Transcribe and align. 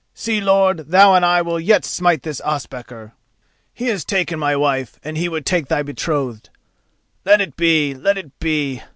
See, 0.15 0.41
lord, 0.41 0.89
thou 0.89 1.13
and 1.13 1.23
I 1.23 1.43
will 1.43 1.59
yet 1.59 1.85
smite 1.85 2.23
this 2.23 2.41
Ospakar. 2.43 3.11
He 3.71 3.85
has 3.89 4.03
taken 4.03 4.39
my 4.39 4.55
wife 4.55 4.99
and 5.03 5.15
he 5.15 5.29
would 5.29 5.45
take 5.45 5.67
thy 5.67 5.83
betrothed. 5.83 6.49
Let 7.23 7.39
it 7.39 7.55
be! 7.55 7.93
Let 7.93 8.17
it 8.17 8.39
be! 8.39 8.81